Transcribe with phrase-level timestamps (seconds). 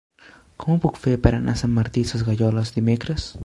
[0.63, 3.33] Com ho puc fer per anar a Sant Martí Sesgueioles dimecres?